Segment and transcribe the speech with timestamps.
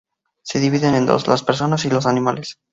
[0.41, 2.57] Se dividen en dos: las personas y los animales.